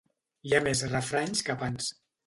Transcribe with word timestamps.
Hi 0.49 0.55
ha 0.55 0.61
més 0.69 0.83
refranys 0.95 1.47
que 1.51 1.61
pans. 1.65 1.97